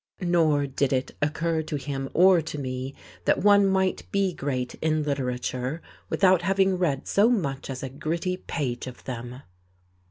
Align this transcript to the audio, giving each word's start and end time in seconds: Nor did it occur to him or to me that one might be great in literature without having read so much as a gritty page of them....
Nor 0.23 0.65
did 0.65 0.91
it 0.93 1.11
occur 1.21 1.61
to 1.61 1.75
him 1.75 2.09
or 2.15 2.41
to 2.41 2.57
me 2.57 2.95
that 3.25 3.43
one 3.43 3.67
might 3.67 4.11
be 4.11 4.33
great 4.33 4.73
in 4.81 5.03
literature 5.03 5.79
without 6.09 6.41
having 6.41 6.75
read 6.75 7.07
so 7.07 7.29
much 7.29 7.69
as 7.69 7.83
a 7.83 7.89
gritty 7.89 8.37
page 8.37 8.87
of 8.87 9.03
them.... 9.03 9.43